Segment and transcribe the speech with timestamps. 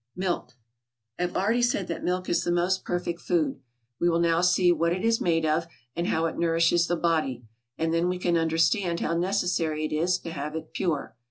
[0.15, 0.53] =Milk.=
[1.19, 3.59] I have already said that milk is the most perfect food;
[3.99, 7.43] we will now see what it is made of, and how it nourishes the body;
[7.77, 11.15] and then we can understand how necessary it is to have it pure.